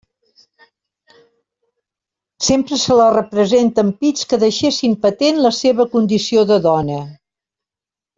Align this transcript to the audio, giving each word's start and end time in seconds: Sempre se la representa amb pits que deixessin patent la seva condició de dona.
Sempre 2.47 2.79
se 2.83 2.97
la 2.99 3.09
representa 3.17 3.83
amb 3.87 3.99
pits 4.05 4.25
que 4.31 4.39
deixessin 4.45 4.95
patent 5.07 5.43
la 5.49 5.53
seva 5.63 5.87
condició 5.97 6.47
de 6.53 6.59
dona. 6.69 6.97